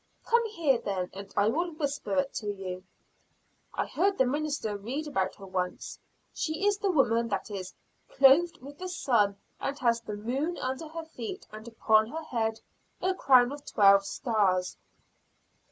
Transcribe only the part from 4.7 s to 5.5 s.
read about her